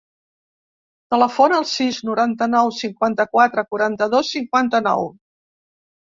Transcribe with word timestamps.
Telefona 1.15 1.57
al 1.57 1.65
sis, 1.71 1.99
noranta-nou, 2.07 2.71
cinquanta-quatre, 2.77 3.65
quaranta-dos, 3.75 4.31
cinquanta-nou. 4.37 5.05